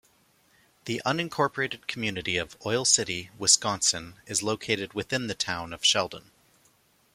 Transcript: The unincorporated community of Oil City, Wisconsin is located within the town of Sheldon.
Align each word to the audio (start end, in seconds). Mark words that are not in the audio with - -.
The 0.85 0.99
unincorporated 1.05 1.85
community 1.85 2.35
of 2.37 2.57
Oil 2.65 2.85
City, 2.85 3.29
Wisconsin 3.37 4.15
is 4.25 4.41
located 4.41 4.95
within 4.95 5.27
the 5.27 5.35
town 5.35 5.73
of 5.73 5.85
Sheldon. 5.85 6.31